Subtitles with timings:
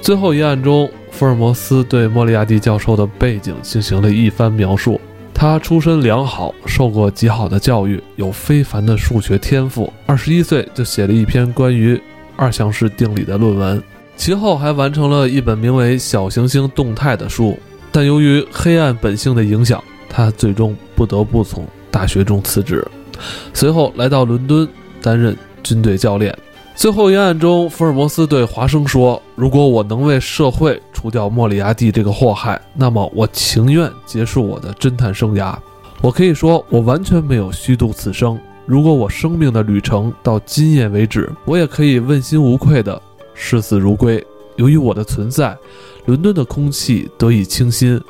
[0.00, 4.98] 最后一案中，福尔摩斯对莫利亚蒂教授的背景进行了一番描述。
[5.34, 9.92] 他出身良好，受过极好的教育，有非凡的数学天赋。
[10.06, 12.00] 二十一岁就写了一篇关于
[12.36, 13.82] 二项式定理的论文，
[14.16, 17.58] 其后还完成了一本名为《小行星动态》的书。
[17.92, 22.86] 但由于黑暗本性的影响，他最终不得不从大学中辞职，
[23.52, 24.68] 随后来到伦敦
[25.02, 26.36] 担任军队教练。
[26.74, 35.56] 最后一案中，福尔摩斯对华生说：“如果我能为社会除掉莫里亚蒂这个祸害，那么我情愿结束我的侦探生涯。
[36.00, 38.38] 我可以说，我完全没有虚度此生。
[38.64, 43.02] 如果我生命的旅程到今夜为止，我也可以问心无愧的
[43.34, 44.24] 视死如归。
[44.58, 45.56] 由于我的存在，
[46.06, 48.00] 伦敦的空气得以清新。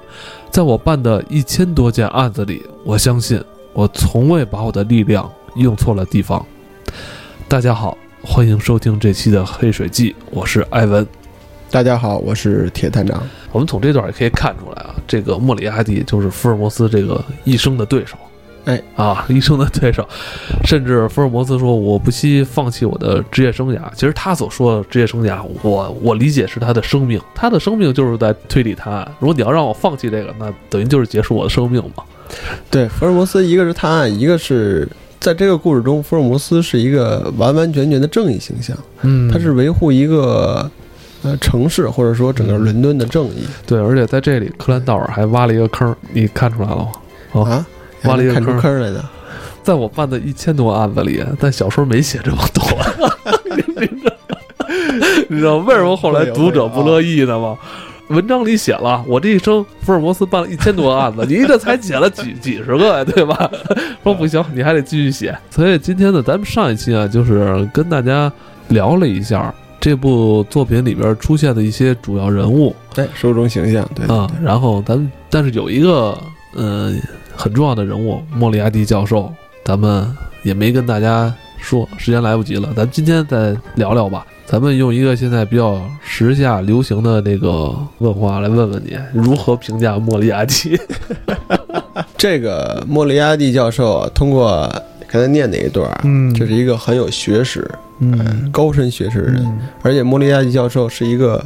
[0.50, 3.38] 在我办的一千多件案子里，我相信
[3.74, 6.44] 我从未把我的力量用错了地方。”
[7.46, 7.96] 大家好。
[8.20, 11.06] 欢迎收听这期的《黑水记》，我是艾文。
[11.70, 13.22] 大家好，我是铁探长。
[13.52, 18.16] 我们从这段也可以看出来啊，这个莫里亚蒂就是福尔摩斯这个一生的对手。
[18.68, 20.06] 哎啊， 一生的对手，
[20.64, 27.20] 甚至福尔摩斯说：“我不惜放弃我的职业生涯。”其实他所说的职业生涯，我我理解是他的生命。
[27.34, 29.10] 他的生命就是在推理探案。
[29.18, 32.04] 如果你要让我放弃这个，那等于就是结束我的生命嘛。
[32.70, 34.88] 对，福尔摩斯一个是探案，一个是。
[35.20, 38.74] 在这个故事中，福尔摩斯是一个完完全全的正义形象。
[39.02, 40.70] 嗯，他是维护一个
[41.24, 43.44] 呃城市或者说整个伦敦的正义。
[43.66, 46.76] 对，而且在这里，克兰道尔还挖了一个坑，你看出来了
[47.32, 47.42] 吗？
[47.42, 47.66] 啊，
[48.04, 49.04] 挖了一个坑坑来的。
[49.62, 52.64] 在我办的一千多案子里，但小说没写这么多。
[55.28, 57.58] 你知道 为什么后来读者不乐意呢吗？
[58.08, 63.50] 文章里写了，我这一生福尔摩斯办了一千多个案子，你这才写了几几十个呀，对吧？
[64.02, 65.36] 说不行，你还得继续写。
[65.50, 68.32] 所以今天呢，咱们上一期啊，就是跟大家
[68.68, 74.26] 聊了一下这部作品里边出现的一些主要人物，对，书中形象，对啊。
[74.42, 76.16] 然后咱们，但是有一个
[76.56, 76.98] 嗯
[77.38, 79.32] 很重要的人物莫里亚蒂教授，
[79.64, 80.04] 咱们
[80.42, 84.26] 也没跟大家说，时间来不及了，咱今天再聊聊吧。
[84.44, 90.76] 咱们用一个现在比较时下流行的那个问话来问问你，如何评价莫里亚蒂？
[92.18, 94.68] 这个莫里亚蒂教授啊，通过
[95.06, 101.44] 刚才念那一段啊，嗯，这是一个很有学识、嗯，高深学识的人，而且莫里亚蒂教授是一个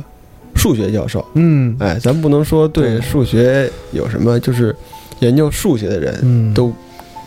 [0.54, 4.75] 数学教授，嗯，哎，咱不能说对数学有什么，就是
[5.22, 6.72] 研究数学的人都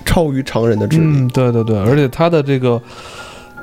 [0.05, 2.79] 超于常人的智力，对对对，而且他的这个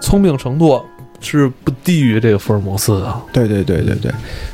[0.00, 0.82] 聪明程度。
[1.25, 3.15] 是不低于这个福尔摩斯的。
[3.32, 4.12] 对对对对对，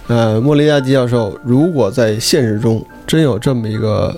[0.08, 4.14] 呃，莫里亚蒂教授，如果在现实中真有这么一个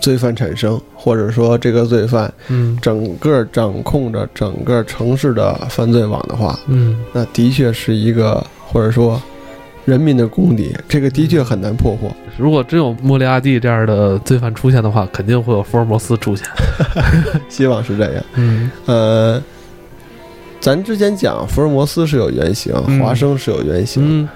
[0.00, 9.22] 罪犯产生，或者说这个罪犯，嗯，整个掌控着整个城市的犯罪网的话，嗯，那的确是一个或者说
[9.84, 12.10] 人民的公敌，这个的确很难破获。
[12.36, 16.46] 如果真有莫里亚蒂这样的罪犯出现的话，肯定会有福尔摩斯出现。
[17.48, 18.24] 希望是这样。
[18.34, 19.42] 嗯，呃。
[20.62, 24.28] 咱之前讲福尔摩斯是有原型，华生是有原型，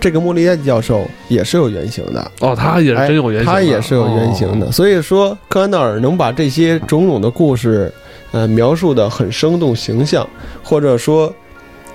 [0.00, 2.32] 这个莫里亚蒂教授也是有原型的。
[2.40, 4.72] 哦，他也是真有原型，他也是有原型的。
[4.72, 7.92] 所以说，科安道尔能把这些种种的故事，
[8.32, 10.28] 呃，描述的很生动形象，
[10.64, 11.32] 或者说，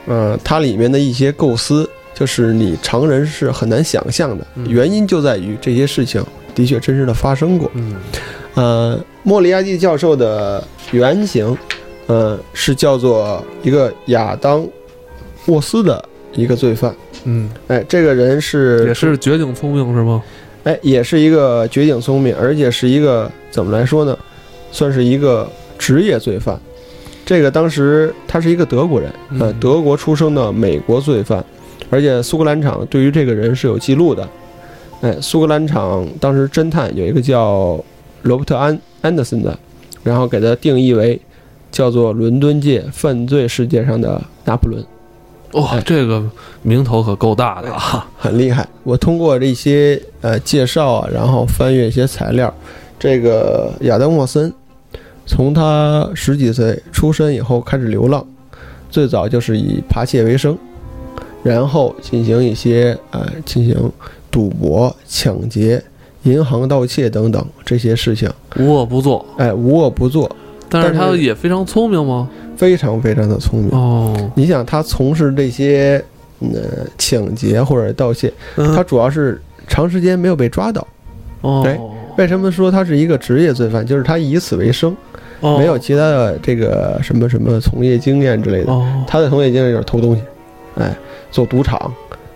[0.05, 1.89] 呃，它里面的一些构思，
[2.21, 4.45] 就是你常人是很难想象的。
[4.67, 6.23] 原因就在于这些事情
[6.53, 7.71] 的确真实的发生过。
[7.73, 7.95] 嗯，
[8.53, 11.57] 呃，莫里亚蒂教授的原型。
[12.05, 14.67] 呃，是叫做一个亚当
[15.47, 16.93] 沃斯的一个罪犯。
[17.23, 20.21] 嗯，哎，这个人是也是绝顶聪明是吗？
[20.65, 24.15] 哎，也是一个绝顶聪明，而且是一个怎么来说呢？
[24.71, 25.49] 算是一个
[25.79, 26.59] 职业罪犯。
[27.25, 31.45] 这个当时他是一个德国人，呃，德国出生的美国罪犯，
[31.91, 34.28] 而且苏格兰场对于这个人是有记录的。
[35.02, 37.79] 哎，苏格兰场当时侦探有一个叫
[38.24, 39.56] 罗伯特安安德森的，
[40.04, 41.21] 然后给他定义为。
[41.71, 44.83] 叫做伦敦界犯罪世界上的拿破仑，
[45.54, 46.21] 哇，这个
[46.63, 48.68] 名头可够大的啊，很厉害。
[48.83, 52.54] 我通过这些呃介绍啊，然后翻阅一些材料，
[53.00, 54.54] 这个亚当沃森
[55.25, 58.27] 从他十几岁出生以后开始流浪，
[58.89, 60.57] 最早就是以扒窃为生，
[61.43, 63.91] 然后进行一些呃进行
[64.29, 65.83] 赌博、抢劫、
[66.23, 69.25] 银行盗窃等等这些事情，无恶不作。
[69.38, 70.29] 哎，无恶不作。
[70.69, 72.29] 但是他也非常聪明吗？
[72.55, 74.31] 非常非常的聪明哦。
[74.35, 76.01] 你想，他从事这些
[76.39, 80.88] 呃抢劫或者盗窃，他主要是长时间没有被抓到。
[81.41, 81.77] 哦，哎，
[82.17, 83.85] 为什么说他是一个职业罪犯？
[83.85, 84.95] 就是他以此为生，
[85.41, 88.71] 哦没有其他的这个什么什么从业经验之类的。
[88.71, 90.21] 哦，他的从业经验就是偷东西，
[90.75, 90.95] 哎，
[91.31, 91.94] 做赌场，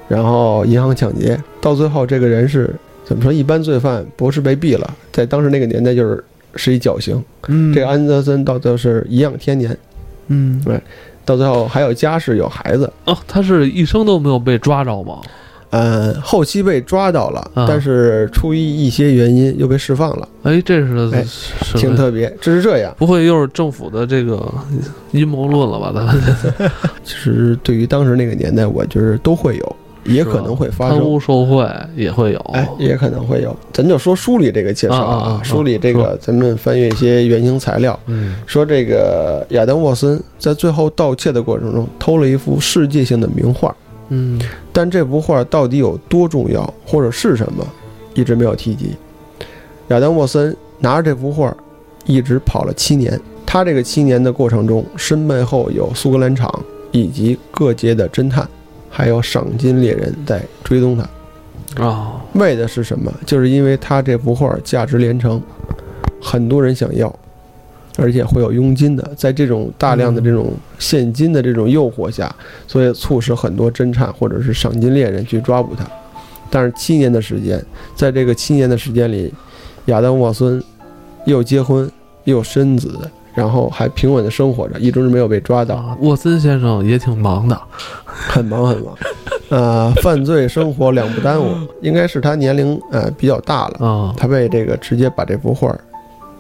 [0.08, 2.74] 然后银行抢劫，到最后这个人是
[3.04, 3.32] 怎么说？
[3.32, 6.24] 一般罪犯博士被毙了，在当时那个年代就是
[6.56, 7.24] 是一绞刑。
[7.48, 9.78] 嗯，这个安德森到最后是颐养天年，
[10.28, 10.80] 嗯对
[11.24, 12.92] 到最后还有家室有孩子。
[13.06, 15.22] 哦，他是一生都没有被抓着吗？
[15.76, 21.26] 呃，后期被抓到了，啊但是出于一些原因又被释放了，哎，这是哎
[21.76, 22.34] 挺特别。
[22.40, 24.42] 这是这样，不会又是政府的这个
[25.12, 25.92] 阴谋论了吧？
[25.94, 26.72] 咱们
[27.04, 29.76] 其实对于当时那个年代，我觉得都会有，
[30.06, 30.98] 也可能会发生。
[30.98, 32.40] 贪污受贿也会有。
[32.54, 33.54] 哎，也可能会有。
[33.74, 43.76] 咱就说书里这个介绍啊书里这个咱们翻阅一些原型材料，嗯说这个亚当沃森在最后盗窃的过程中偷了一幅世界性的名画，
[44.10, 44.40] 嗯
[44.72, 47.66] 但这幅画到底有多重要，或者是什么，
[48.14, 48.96] 一直没有提及。
[49.90, 51.56] 亚当沃森拿着这幅画，
[52.06, 53.20] 一直跑了七年。
[53.46, 58.48] 他这个七年的过程中，身背后有苏格兰场以及各界的侦探，
[58.90, 61.84] 还有赏金猎人在追踪他。
[61.84, 63.14] 啊为的是什么？
[63.26, 65.42] 就是因为他这幅画价值连城，
[66.22, 67.14] 很多人想要，
[67.98, 69.12] 而且会有佣金的。
[69.16, 72.34] 在这种大量的这种现金的这种诱惑下，
[72.68, 75.86] 所以促使很多侦探或者是赏金猎人去抓捕他。
[76.50, 77.64] 但是七年的时间，
[77.96, 79.34] 在这个七年的时间里，
[79.86, 80.64] 亚当沃森
[81.26, 81.90] 又结婚
[82.24, 83.00] 又生子，
[83.34, 85.76] 然后还平稳的生活着，一直没有被抓到。
[85.76, 87.60] 啊，沃森先生也挺忙的。
[88.06, 88.96] 很忙很忙，
[89.50, 91.54] 呃，犯罪生活两不耽误。
[91.82, 95.68] 应该是他年龄呃比较大了，啊他被这个直接把这幅画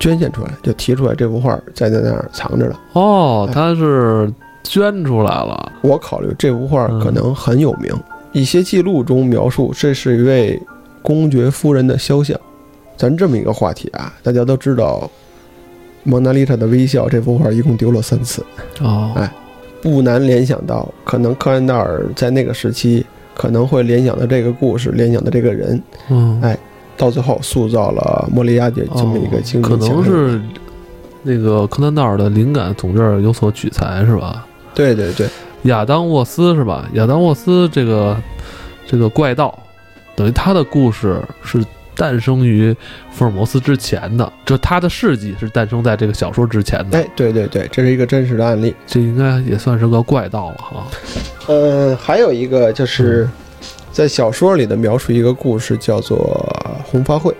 [0.06, 2.80] 捐献出来，就提出来这幅画在在那儿藏着了。
[2.94, 4.32] 哦，哎他是
[4.64, 5.72] 捐出来了。
[5.82, 7.92] 我考虑这幅画可能很有名，
[8.32, 10.62] 一些记录中描述这是一位
[11.02, 12.40] 公爵夫人的肖像。
[12.96, 15.10] 咱这么一个话题啊，大家都知道，
[16.04, 18.46] 《蒙娜丽莎的微笑》这幅画一共丢了三次。
[18.82, 19.34] 哦，哎
[19.82, 23.04] 不难联想到，可能柯南道尔在那个时期
[23.34, 26.56] 可能会联想到这个故事，联想到这个人，嗯，哎
[26.98, 30.04] 到最后塑造了莫里亚蒂这么一个精哦可能。
[30.04, 30.42] 是
[31.28, 34.46] 那个柯南道尔的灵感从这儿有所取材是吧？
[34.76, 35.28] 对对对，
[35.64, 36.88] 亚当沃斯是吧？
[36.94, 38.16] 亚当沃斯这个
[38.86, 39.58] 这个怪盗，
[40.16, 41.66] 等于他的故事是
[41.96, 42.76] 诞生于
[43.10, 47.00] 福尔摩斯之前的，就他的事迹是诞生在这个小说之前的。
[47.00, 48.76] 哎，对对对，这是一个真实的案例。
[48.86, 50.84] 这应该也算是个怪盗了哈。
[51.48, 53.28] 嗯，还有一个就是
[53.92, 56.48] 在小说里的描述一个故事，叫做
[56.96, 57.36] 红发会。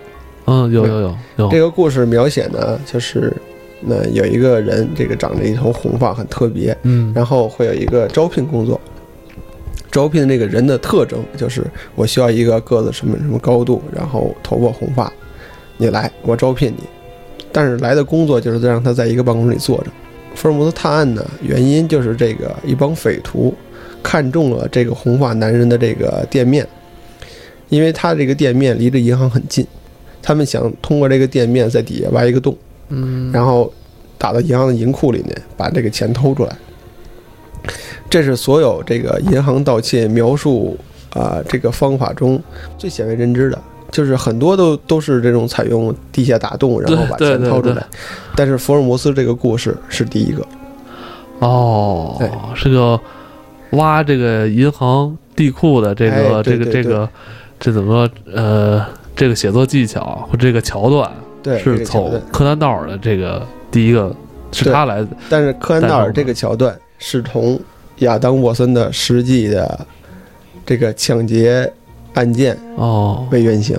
[0.48, 3.32] 嗯，有有有有这个故事描写呢，就是
[3.80, 8.80] 那有一个人，这个长着一头红发，很特别，嗯，然后会有一个招聘工作。
[9.90, 11.64] 招聘的这个人的特征就是，
[11.96, 15.12] 我需要一个个子什么什么高度，然后头发红发，
[15.78, 16.84] 你来，我招聘你。
[17.52, 19.86] 但是来的工作就是让他在一个办公室里坐着。
[20.36, 23.56] 福尔摩斯探案呢，原因就是这个一帮匪徒
[24.04, 26.68] 看中了这个红发男人的这个店面，
[27.70, 29.66] 因为他这个店面离着银行很近，
[30.22, 32.56] 他们想通过这个店面在底下挖一个洞，
[32.90, 33.72] 嗯，然后
[34.18, 36.56] 打到银行的银库里面，把这个钱偷出来。
[38.10, 40.78] 这是所有这个银行盗窃描述
[41.10, 42.42] 啊、这个方法中
[42.78, 43.58] 最鲜为人知的，
[43.90, 47.86] 就是很多都都是这种采用地下打洞，然后把钱掏出来。
[48.36, 50.46] 但是福尔摩斯这个故事是第一个，
[51.40, 52.22] 哦，
[52.54, 53.00] 是个
[53.72, 57.10] 挖这个银行地库的这个、哎这个这个
[57.60, 58.86] 这怎么说呃
[59.16, 62.22] 这个写作技巧或这个桥段对，是从。
[62.32, 64.14] 柯南道尔的这个第一个
[64.52, 67.60] 是他来但是柯南道尔这个桥段是从
[68.00, 69.88] 亚当沃森的实际的
[70.66, 71.72] 这个抢劫
[72.14, 73.78] 案件哦为原型，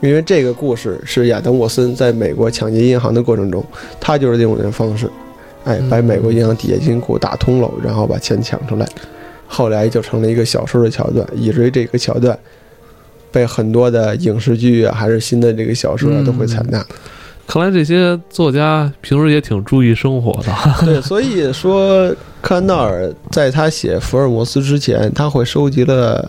[0.00, 3.64] 因为这个故事是亚当沃森在美国抢劫银行的过程中，
[4.00, 5.10] 他就是用这种方式，
[5.64, 8.88] 哎，嗯把美国银行底下金库打通了，然后把钱抢出来，
[9.46, 12.38] 后来就成了一个小说的桥段，以至于这个桥段
[13.36, 16.82] 被很多的影视剧啊，还是新的这个小说啊嗯都会采纳。
[17.46, 20.50] 看来这些作家平时也挺注意生活的。
[20.86, 26.26] 对，所以说柯南道尔在他写福尔摩斯之前，他会收集了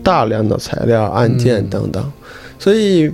[0.00, 2.12] 大量的材料、案件嗯等等。
[2.56, 3.10] 所以，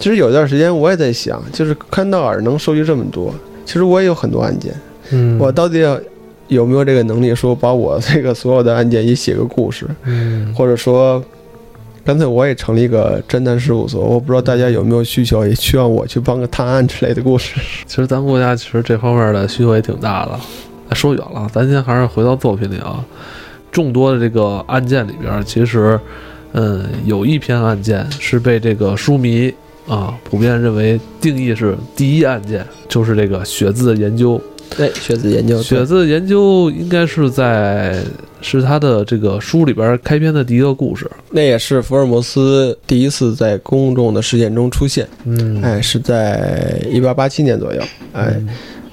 [0.00, 3.32] 其实有段时间我也在想，就是柯南道尔能收集这么多，
[3.64, 4.74] 其实我也有很多案件，
[5.12, 5.96] 嗯我到底要
[6.48, 11.22] 有没有这个能力，说把我这个所有的案件也写个故事，嗯或者说。
[12.04, 17.54] 干脆我也成立一个侦探事务所，我不知道大家有没有需求，也需要我去帮个探案之类的故事。
[17.86, 20.38] 其实咱国家其实这方面的需求也挺大的。
[20.94, 23.02] 说远了，咱先还是回到作品里啊。
[23.72, 25.98] 众多的这个案件里边，其实，
[26.52, 29.52] 嗯，有一篇案件是被这个书迷
[29.88, 34.40] 啊，普遍认为定义是第一案件就是这个血字的研究。
[34.78, 38.02] 哎，血字研究，血字研究应该是在
[38.40, 41.08] 是他的这个书里边开篇的第一个故事。
[41.30, 45.06] 那也是福尔摩斯第一次在公众的视线中出现。
[45.24, 47.82] 嗯，哎，是在一八八七年左右。
[48.12, 48.34] 哎，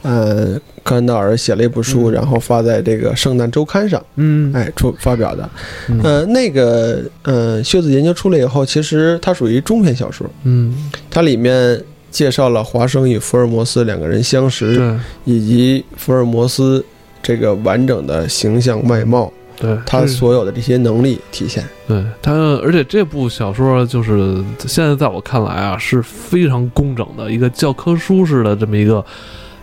[0.04, 4.04] 呃，柯南道尔写了一部书，然后发在这个《圣诞周刊》上。
[4.18, 5.50] 嗯，哎，出发表的。
[6.04, 10.30] 呃，那个，呃，血字研究出来以后，其实它属于中篇小说。
[10.44, 11.84] 嗯，它里面。
[12.12, 16.86] 介绍了华生与福尔摩斯两个人相识，以及福尔摩斯
[17.24, 21.64] 这个完整的形象外貌，对他所有的这些能力体现。
[21.88, 29.04] 对他，而且这部小说就是现在在我看来啊，是非常工整的一个教科书式的这么一个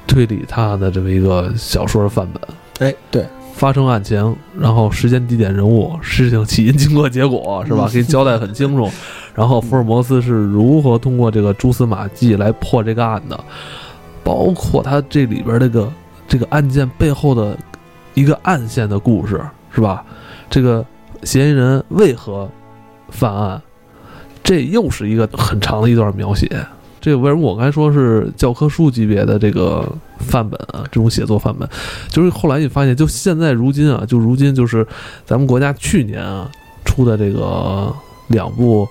[0.06, 2.88] 推理他的这么一个小说范本。
[2.88, 7.88] 哎，对，发生案情，然后时间、地点、人物、事情起因、经过、结果，是吧？
[7.92, 8.88] 给你交代很清楚。
[9.38, 13.38] 然后福尔摩斯是如何通过这个蛛丝马迹来破这个案的，
[14.24, 15.92] 包括他这里边这个
[16.26, 17.56] 这个案件背后的
[18.14, 19.40] 一个暗线的故事，
[19.70, 20.04] 是吧？
[20.50, 20.84] 这个
[21.22, 22.50] 嫌疑人为何
[23.10, 23.62] 犯案，
[24.42, 26.50] 这又是一个很长的一段描写。
[27.00, 30.82] 这为什么我刚才说是教科书级别的这个范本啊？
[30.90, 31.68] 这种写作范本，
[32.08, 34.84] 就是后来你发现，就现在如今啊，就如今就是
[35.24, 36.50] 咱们国家去年啊
[36.84, 37.94] 出的这个
[38.26, 38.84] 两部。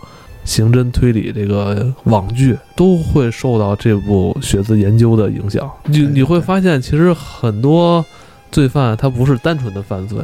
[0.48, 5.70] 刑侦推理这个网剧都会受到这部血字研究的影响。
[5.86, 8.04] 你你会发现，其实很多
[8.50, 10.18] 罪犯他不是单纯的犯罪，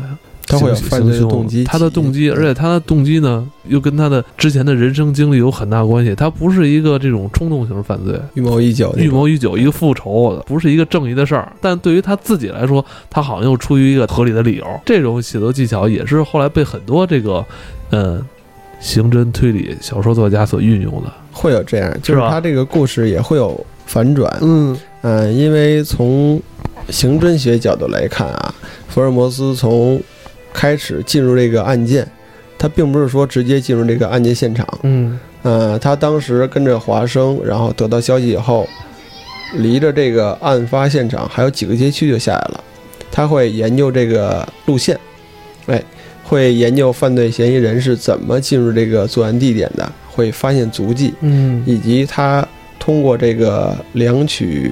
[0.48, 6.15] 他会有犯罪动机，他的动机，而且他的动机呢又跟他的之前的人生经历有很大关系。
[6.15, 11.51] 他不是一个这种冲动型犯罪，预谋已久，预谋已久，一个复仇，不是一个正义的事儿。
[11.60, 14.65] 但对于他自己来说，他好像又出于一个合理的理由。
[14.86, 17.46] 这种写作技巧也是后来被很多这个，
[17.92, 18.24] 嗯。
[18.83, 24.37] 刑侦推理小说作家所运用的会有这样，就是他这个故事也会有反转。
[24.41, 26.39] 嗯嗯，因为从
[26.89, 28.53] 刑侦学角度来看啊，
[28.89, 29.99] 福尔摩斯从
[30.51, 32.05] 开始进入这个案件，
[32.59, 34.67] 他并不是说直接进入这个案件现场。
[34.83, 38.67] 嗯呃，他当时跟着华生，然后得到消息以后，
[39.55, 42.63] 离着这个案发现场还有几个街区就下来了，
[43.09, 44.99] 他会研究这个路线，
[45.67, 45.81] 哎。
[46.33, 52.45] 会研究犯罪嫌疑人是怎么进入这个作案地点的，会发现足迹，嗯，以及他
[52.79, 54.71] 通过这个量取，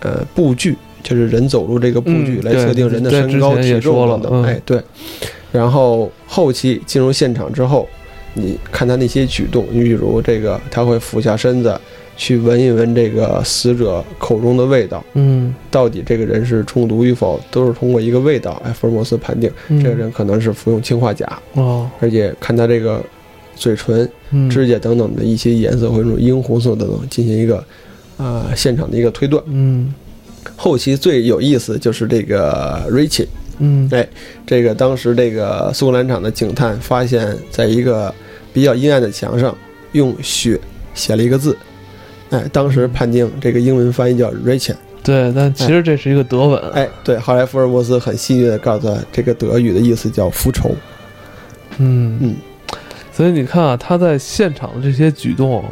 [0.00, 4.42] 呃，步距，就是人走路这个步距来测定人的身高体重等等。
[4.44, 4.80] 哎，对。
[5.52, 7.86] 然后后期进入现场之后，
[8.32, 11.78] 你看他那些举动，你比如这个，他会俯下身子。
[12.16, 19.50] 去闻一闻这个死者口中的味道，嗯，到底这个人是中毒与否，都是通过一个味道，哎，福尔摩斯判定
[19.82, 23.04] 这个人可能是服用氰化钾，哦，而且看他这个
[23.54, 24.10] 嘴唇、
[24.50, 27.62] 指甲等等的一些颜色，或者樱红色等等，进行一个
[28.16, 29.92] 啊现场的一个推断，嗯，
[30.56, 33.26] 后期最有意思就是这个 Richie，
[33.58, 34.08] 嗯，哎，
[34.46, 38.12] 这个当时这个苏格兰场的警探发现，在一个
[38.54, 39.54] 比较阴暗的墙上
[39.92, 40.58] 用血
[40.94, 41.54] 写了一个字。
[42.30, 46.60] 哎，当时判定这个英文翻译叫 Rachel，对，但其实这是一个德文。
[46.72, 50.70] 哎，对，后来福尔摩斯很戏谑的告诉他，这个德语的意思叫复仇。
[51.78, 52.34] 嗯嗯，
[53.12, 55.64] 所以你看啊，他在现场的这些举动，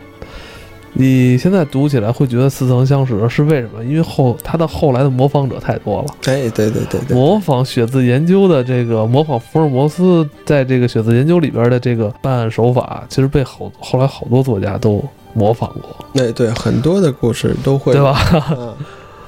[0.93, 3.83] 你现在读起来会觉得似曾相识，是为什么？
[3.85, 6.07] 因为后他的后来的模仿者太多了。
[6.27, 15.05] 哎，对对对对，模仿血字研究的这个，模仿福尔摩斯在这个血字研究里边的这个办案手法，其实被好后来好多作家都。
[15.35, 18.75] 模仿过，哎，对，很多的故事都会，对吧？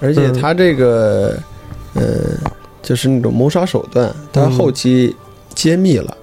[0.01, 1.37] 而且他这个，
[1.95, 2.05] 嗯，
[2.83, 5.15] 就是那种谋杀手段，他后期
[5.55, 6.17] 揭秘了，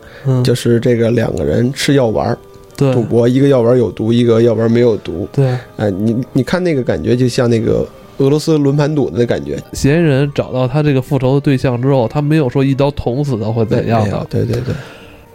[0.44, 2.38] 就是这个两个人吃药丸，
[2.78, 7.86] 赌博，一个药丸有毒，一个药丸没有毒，对，哎，你你看那个感觉，就像那个
[8.20, 9.62] 俄罗斯轮盘赌的感觉。
[9.74, 14.74] 嫌疑人找到他这个复仇的对象之后，他没有说一刀捅死他或怎样的，对对对。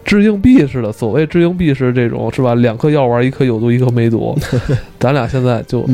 [0.08, 2.54] 掷硬币似的，所谓掷硬币是这种，是吧？
[2.54, 4.34] 两颗药丸，一颗有毒，一颗没毒。
[4.98, 5.86] 咱俩现在就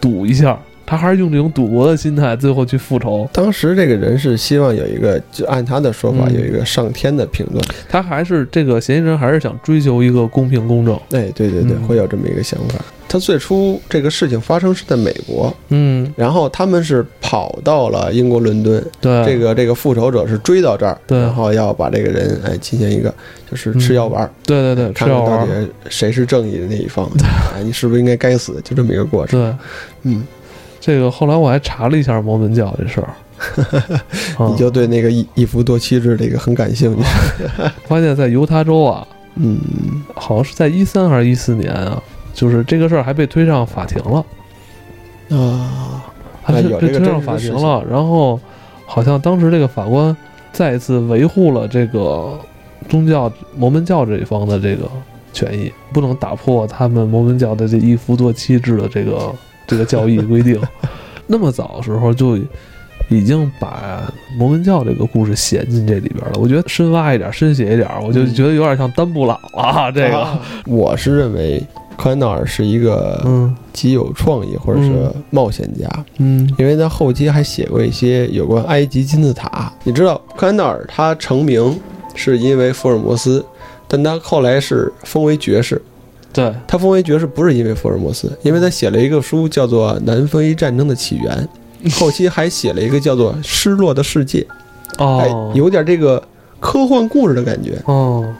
[0.00, 0.56] 赌一下，
[0.86, 3.28] 他还是用这种赌博的心态，最后去复仇。
[3.32, 7.60] 当时这个人是希望有一个，就按他的说法，有一个上天的评论。
[7.88, 10.94] 他还是这个嫌疑人，还是想追求一个公平公正。
[11.10, 12.78] 哎，对对对，会有这么一个想法。
[13.08, 23.14] 他最初这个事情发生是在美国，嗯，然后他们是跑到了英国伦敦，对，这个这个复仇者是追到这儿，对，然后要把这个人哎进行一个
[23.48, 27.08] 就是吃药丸，对对对，看看到底谁是正义的那一方，
[27.54, 28.60] 哎，你是不是应该该死？
[28.64, 29.40] 就这么一个过程。
[29.40, 29.56] 对，
[30.02, 30.26] 嗯，
[30.80, 33.14] 这个后来我还查了一下摩门教这事儿，
[34.50, 37.02] 你就对那个一一夫多妻制这个很感兴趣，
[37.86, 39.58] 发现在犹他州啊，嗯，
[40.14, 42.02] 好像是在一三还是一四年啊。
[42.36, 44.24] 就是这个事儿还被推上法庭了，
[45.36, 46.04] 啊，
[46.42, 47.82] 还被被推上法庭了。
[47.90, 48.38] 然后
[48.84, 50.14] 好像当时这个法官
[50.52, 52.38] 再一次维护了这个
[52.88, 54.88] 宗教摩门教这一方的这个
[55.32, 59.34] 权益，不能打破他们摩门教的这一夫多妻制的这个
[59.66, 60.60] 这个教义规定。
[61.26, 62.38] 那么早的时候就。
[63.08, 64.02] 已经把
[64.36, 69.92] 摩门教这个故事写进这里边了，我觉得深挖一点、深写一点，我就觉得有点像丹布朗了。
[69.92, 70.26] 这个，
[70.66, 71.62] 我是认为
[71.96, 73.24] 科恩道尔是一个
[73.72, 75.88] 极有创意或者是冒险家，
[76.18, 79.72] 嗯，因为他后期还写过一些有关埃及金字塔。
[79.84, 81.78] 你知道柯南道尔他成名
[82.14, 83.44] 是因为福尔摩斯，
[83.88, 85.80] 但他后来是封为爵士。
[86.32, 91.32] 对他封为爵士不是因为福尔摩斯，因为他写了一个书叫做《南非战争的起源》。
[92.00, 94.44] 后期还写了一个叫做《失落的世界》，
[95.04, 96.20] 哦，有点这个
[96.58, 98.34] 科幻故事的感觉，哦，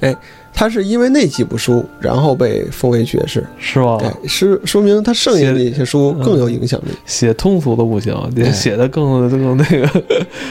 [0.00, 0.14] 哎，
[0.54, 3.98] 他是因为那几部书，然后被封为爵士，是吧？
[3.98, 6.88] 对，是说明他剩下的那些书更有影响力。
[7.06, 10.02] 写通俗的不行，得写的更更那个，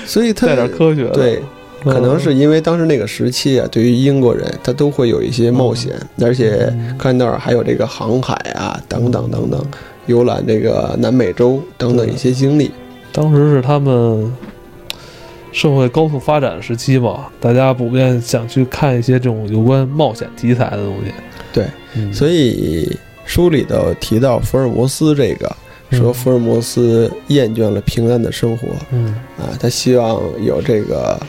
[0.06, 1.06] 所以他带点科学。
[1.10, 1.42] 对，
[1.84, 9.64] 可能是因为当时那个时期啊，对于英国人，他都会有一些冒险，而且看那儿还有这个航海啊，等等等等。
[10.08, 12.72] 游览这个南美洲等等一些经历，
[13.12, 14.34] 当时是他们
[15.52, 21.12] 社会高速发展时期嘛，大家普遍想去看一些这种有关冒险题材的东西。
[21.54, 25.54] 对，所以书里头提到福尔摩斯这个，
[25.92, 31.20] 说福尔摩斯厌倦了平淡的生活，嗯啊，他希望有这个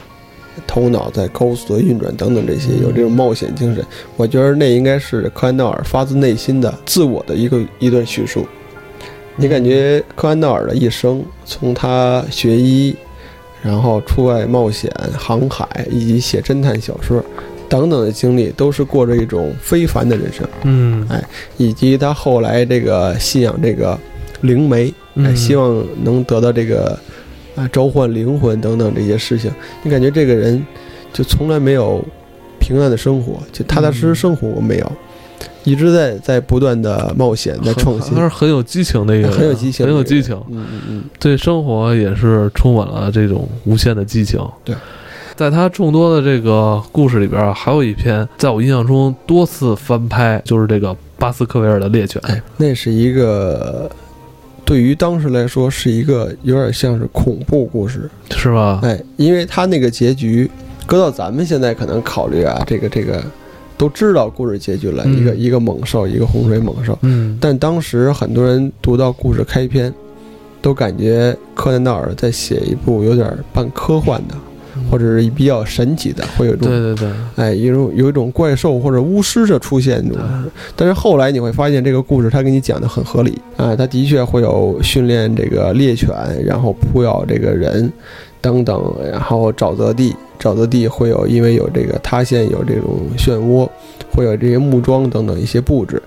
[0.66, 3.84] 头脑在高速的运转等等这些，有这种冒险精神。
[4.16, 8.46] 我觉得那应该是科安道尔发自内心的自我的一个一段叙述。
[9.34, 12.94] 你感觉科安道尔的一生，从他学医，
[13.62, 17.24] 然后出外冒险、航海，以及写侦探小说
[17.68, 20.46] 等等的经历，都是过着一种非凡的人生。
[20.64, 21.24] 嗯，哎，
[21.56, 23.98] 以及他后来这个信仰这个
[24.40, 26.98] 灵媒，哎，希望能得到这个
[27.54, 29.50] 啊召唤灵魂等等这些事情。
[29.82, 30.62] 你感觉这个人
[31.12, 32.04] 就从来没有
[32.58, 34.92] 平淡的生活，就踏踏实实生活过没有？
[35.64, 40.34] 一直在在不断的冒险，在创新，他是很有激情的一个，很有激情，很有激情。
[40.50, 44.40] 嗯嗯嗯，对生活也是充满了这种无限的激情。
[44.64, 44.74] 对，
[45.36, 52.20] 在他众多的这个故事里边，还有一篇在我印象中多次翻拍，就是这个巴斯克维尔的猎犬。
[52.24, 53.88] 哎，那是一个
[54.64, 58.80] 对于当时来说是一个有点像是恐怖故事，是吧？
[58.82, 60.50] 哎，因为他那个结局，
[60.86, 63.22] 搁到咱们现在可能考虑啊，这个这个。
[63.82, 66.96] 都知道故事结局了，一个一个猛兽，一个洪水猛兽。
[67.02, 69.92] 嗯，但当时很多人读到故事开篇，
[70.60, 74.36] 都感觉柯南道尔在写一部有点半科幻的，
[74.88, 80.00] 或者是比较神奇的，会有种对对对，哎，一种有一种怪兽或者巫师的出现。
[80.76, 86.08] 但是后来你会发现，这个故事他给你讲的很合理啊，他的确会有训练这个猎犬，
[86.46, 87.92] 然后扑咬这个人。
[88.42, 93.66] 等等，然后沼泽地，沼泽地会有，因为有这个塌陷，有这种漩涡，
[94.12, 96.02] 会有这些木桩等等一些布置。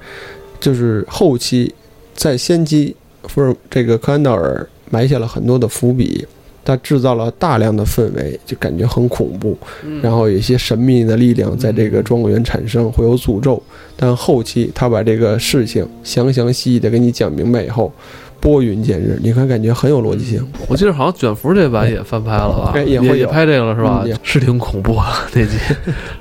[0.59, 1.73] 就是后期，
[2.13, 6.27] 在先期，福尔这个克安道尔埋下了很多的伏笔，
[6.65, 9.57] 他制造了大量的氛围，就感觉很恐怖。
[10.01, 13.61] 然后有一些神秘的力量在这个庄园产生，会有诅咒。
[13.95, 17.93] 但后期他把这个事情详详细细的给你讲明白以后。
[18.41, 20.47] 拨云见日，你看感觉很有逻辑性。
[20.67, 22.79] 我记得好像卷福这版也翻拍了吧？
[22.79, 24.05] 也也拍这个了是吧？
[24.21, 25.01] 是挺恐怖的
[25.33, 25.57] 那集，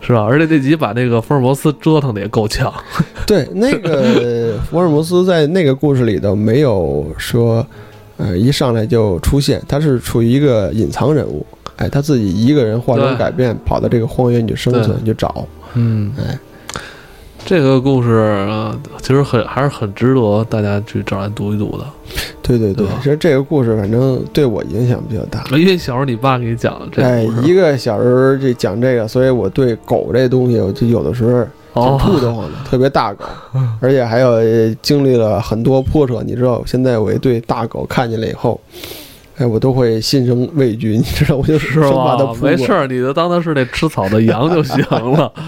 [0.01, 0.23] 是吧？
[0.23, 2.73] 而且那集把那个福尔摩斯折腾的也够呛。
[3.27, 7.67] 对，那个福尔摩斯在那个故事里头没有说，
[8.17, 11.45] 呃，一上来就出现，他是处于一个隐藏人物。
[11.77, 15.47] 哎，他自己一个人化妆改变，跑到这个荒原去生存，去找。
[15.75, 16.39] 嗯，哎。
[17.47, 18.49] 这个故事
[19.03, 21.85] 其实很还是很值得大家去找来读一读的。
[22.41, 27.07] 对对对，其实这个故事反正对我影响比较大，因为小时候你爸给你讲这个。
[27.07, 33.25] 哎，一个小时候就讲这个，所以我对狗这东西，我就有的时候挺吐得慌的，特别大狗，
[33.81, 34.39] 而且还有
[34.81, 36.23] 经历了很多波折。
[36.25, 38.61] 你知道，现在我一对大狗看见了以后，
[39.37, 40.97] 哎，我都会心生畏惧。
[40.97, 45.33] 你知道，我就是把它没事儿，你就当它是那吃草的羊就行了。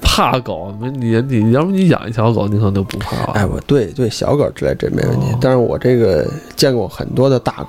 [0.00, 3.32] 怕狗你你要不你养一条狗，你可能就不怕了。
[3.32, 7.66] 哎，我对对小狗之类这没问题，但是我这个见过很多的大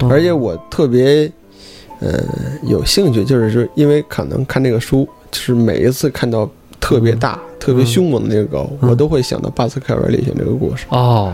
[0.00, 1.30] 狗，而且我特别
[2.00, 2.20] 呃
[2.62, 6.48] 有兴趣，就是说因为可能看这个书，就是每一次看到
[6.84, 10.84] 特别大、特别凶猛的那个狗，我都会想到巴斯克维尔猎犬这个故事。
[10.90, 11.32] 哦，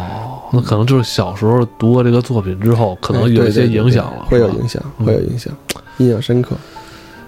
[0.53, 5.53] 那可能就是小时候读过这个作品之后，可能有一些影响了，会有影响，会有影响，
[5.99, 6.55] 印象深刻。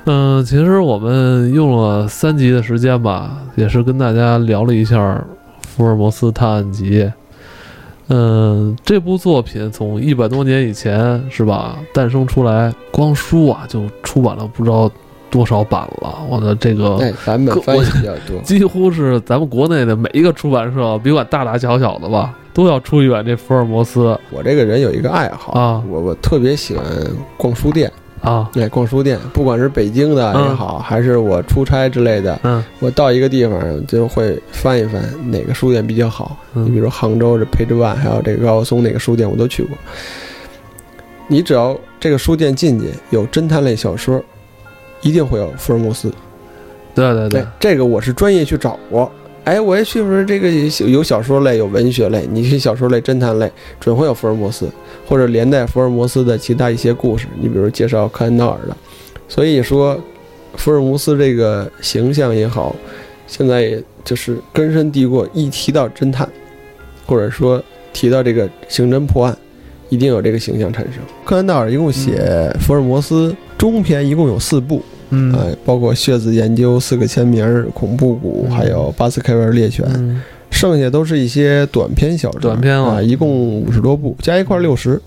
[0.04, 5.24] 嗯，其实我们用了三集的时间吧，也是跟大家聊了一下
[5.66, 7.00] 福尔摩斯探案集》。
[8.06, 14.88] 嗯，这部作品从一百多年以前是吧诞生出来，光书啊就出版了不知道
[15.32, 16.18] 多少版了。
[16.28, 18.38] 我的这个哎，版本翻译比较多。
[18.44, 26.84] 几乎是咱们国内的每一个出版社，别管大大小小的吧，都要出一版这福尔摩斯我这个人有一个爱好啊我我特别喜欢
[27.38, 27.90] 逛书店。
[28.20, 28.48] 啊。
[28.52, 36.36] 对，逛书店，不管是北京的也好，还是我出差之类的，嗯我到一个地方就会翻一翻哪个书店比较好。
[36.52, 39.76] 你比嗯如杭州这 Page One，还有这个高晓松哪个书店，我都去过。
[41.26, 44.22] 你只要这个书店进去有侦探类小说，
[45.02, 46.10] 一定会有福尔摩斯。
[46.94, 49.10] 对对对，这个我是专业去找过。
[49.44, 50.48] 哎，我也去说这个
[50.88, 54.68] 有小说类，有文学类，你是小说类、侦探类，准会有福尔摩斯，
[55.08, 57.26] 或者连带福尔摩斯的其他一些故事。
[57.40, 58.76] 你比如介绍柯南道尔的，
[59.26, 60.00] 所以说
[60.54, 62.76] 福尔摩斯这个形象也好，
[63.26, 65.26] 现在也就是根深蒂固。
[65.32, 66.28] 一提到侦探，
[67.04, 67.60] 或者说
[67.92, 69.36] 提到这个刑侦破案，
[69.88, 71.02] 一定有这个形象产生。
[71.24, 80.20] 柯南道尔一共写福尔摩斯中篇一共有四部，嗯呃，包括血字研究、四个签名、恐怖谷，嗯还有巴斯凯维尔猎犬，嗯
[80.50, 85.00] 剩下都是一些短篇小说，短篇了啊，一共五十多部，加一块六十。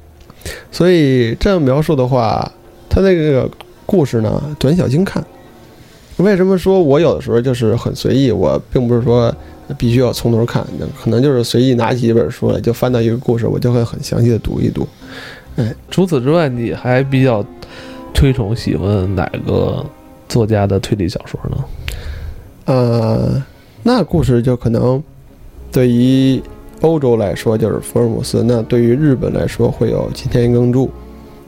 [0.71, 2.49] 所以这样描述的话，
[2.87, 3.49] 它那个
[3.85, 5.21] 故事呢，短小精看。
[6.15, 8.31] 为什么说我有的时候就是很随意？
[8.31, 9.35] 我并不是说
[9.77, 10.65] 必须要从头看，
[11.03, 14.87] 可能就是随意拿起一本书来，就翻到一个故事，我就会很详细的读一读。
[15.57, 17.45] 哎除此之外，你还比较
[18.15, 19.86] 推崇喜欢哪个
[20.28, 21.58] 作家的推理小说呢？
[22.65, 23.43] 呃，
[23.84, 25.04] 那故事就可能
[25.71, 26.41] 对于
[26.82, 30.89] 欧洲来说就是福尔摩斯，那对于日本来说会有金田一耕助，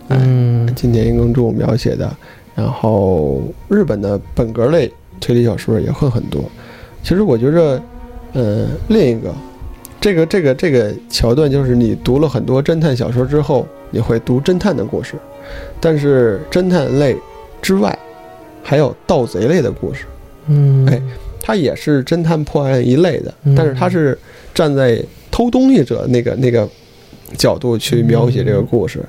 [0.10, 2.16] 哎，嗯金田一耕助描写的，
[2.54, 6.44] 然后日本的本格类推理小说也会很多。
[7.02, 7.82] 其实我觉着，
[8.34, 9.34] 呃，另一个，
[10.02, 15.16] 这个这个这个桥段就是你读了很多侦探小说之后，你会读侦探的故事，
[15.80, 17.16] 但是侦探类
[17.62, 17.98] 之外，
[18.64, 20.06] 还有盗贼类的故事。
[20.48, 21.02] 嗯，哎
[21.42, 24.18] 它也是侦探破案一类的嗯，但是它是
[24.54, 26.68] 站在偷东西者那个那个
[27.38, 29.02] 角度去描写这个故事。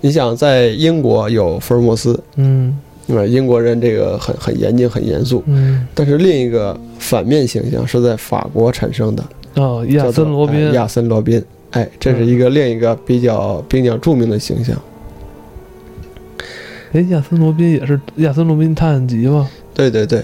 [0.00, 2.78] 你想，在英国有福尔摩斯，嗯。
[3.08, 5.84] 呃，英国人这个很很严谨、很严肃，嗯。
[5.92, 9.24] 但是另一个反面形象是在法国产生的，
[9.56, 10.68] 哦，亚森罗宾。
[10.68, 14.80] 哎亚森罗宾，哎，这是一个另一个比较比较著名的形象。
[16.92, 19.48] 哎，亚森罗宾也是亚森罗宾探案集吗？
[19.74, 20.20] 对对对，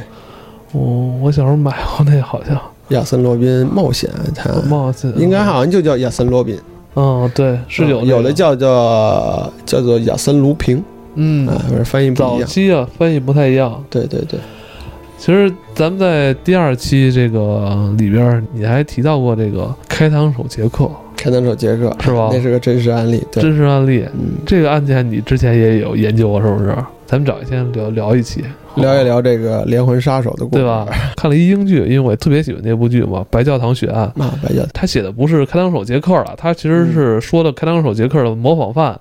[0.72, 6.58] 哦，我小时候买过那好像亚森罗宾冒险探案，忘记了应该好像就叫亚森罗宾，
[6.94, 10.82] 嗯，对，是有有的叫叫做叫做亚森卢平。
[11.20, 12.40] 嗯，啊，反正翻译不一样。
[12.40, 13.82] 早期啊翻译不太一样。
[13.90, 14.38] 对对对，
[15.18, 23.22] 其实咱们在第二期这个里边，你还提到过这个开膛手杰克开膛手杰克是吧那是个真实案例。
[23.32, 26.74] 对，真实案例，嗯，这个案件你之前也有研究过，是不是？
[27.06, 28.44] 咱们找一天聊聊一期，
[28.76, 30.86] 聊一聊这个连环杀手的故事，对吧？
[31.16, 34.12] 看了一英剧，因为我特别喜欢那部剧嘛，《白教堂血案》。
[34.22, 38.98] 啊，白教堂他写的不是开膛手杰克了，他其实是说的开膛手杰克的模仿犯。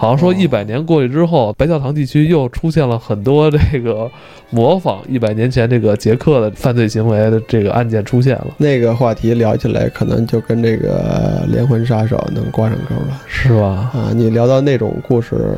[0.00, 4.10] 好像说哦一百年过去之后，白教堂地区又出现了很多这个
[4.48, 13.90] 模仿一百年前这个杰克的犯罪行为的这个案件出现了，那个话题聊起来，可能就跟这个连环杀手能挂上钩了是吧？
[13.92, 14.10] 啊！
[14.14, 15.54] 你聊到那种故事，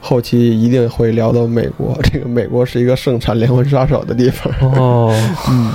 [0.00, 1.96] 后期一定会聊到美国。
[2.02, 4.52] 这个美国是一个盛产连环杀手的地方。
[4.72, 5.14] 哦，
[5.48, 5.72] 嗯，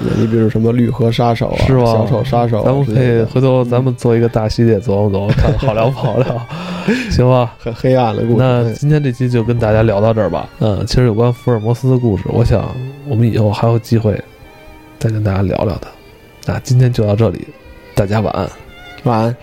[0.00, 1.84] 你比如什么绿河杀手啊，是吧？
[1.84, 6.46] 小丑杀手啊咱们可以回头咱们做一个大系列，琢磨琢磨，看好聊不好聊，
[7.10, 7.54] 行吧？
[7.58, 8.36] 很黑暗的故事。
[8.38, 10.48] 那今天这期就跟大家聊到这儿吧。
[10.60, 12.64] 嗯，其实有关福尔摩斯的故事，我想
[13.06, 14.20] 我们以后还有机会
[14.98, 15.88] 再跟大家聊聊的。
[16.46, 17.46] 那今天就到这里，
[17.94, 18.48] 大家晚安。
[19.04, 19.36] 晚安。